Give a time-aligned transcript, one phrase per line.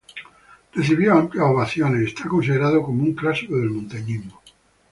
[0.73, 4.41] Recibió amplias ovaciones, y es considerado como un clásico del montañismo.